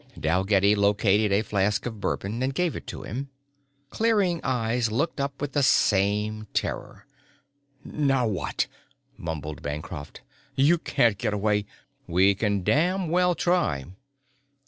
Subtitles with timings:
[0.19, 3.29] Dalgetty located a flask of bourbon and gave it to him.
[3.91, 7.05] Clearing eyes looked up with the same terror.
[7.83, 8.65] "Now what?"
[9.15, 10.21] mumbled Bancroft.
[10.55, 11.67] "You can't get away"
[12.17, 13.85] "We can damn well try.